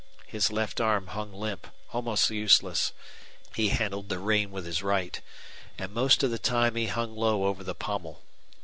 His 0.25 0.51
left 0.51 0.81
arm 0.81 1.09
hung 1.13 1.31
limp, 1.31 1.67
almost 1.93 2.31
useless; 2.31 2.91
he 3.53 3.69
handled 3.69 4.09
the 4.09 4.17
rein 4.17 4.49
with 4.49 4.65
his 4.65 4.81
right; 4.81 5.21
and 5.77 5.93
most 5.93 6.23
of 6.23 6.31
the 6.31 6.39
time 6.39 6.75
he 6.75 6.87
hung 6.87 7.15
low 7.15 7.43
over 7.45 7.63
the 7.63 7.75
pommel. 7.75 8.23